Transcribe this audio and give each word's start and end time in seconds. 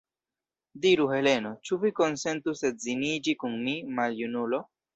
Diru, 0.85 1.05
Heleno, 1.11 1.51
ĉu 1.69 1.79
vi 1.85 1.93
konsentus 2.01 2.65
edziniĝi 2.73 3.39
kun 3.45 3.57
mi, 3.69 3.79
maljunulo? 4.01 4.67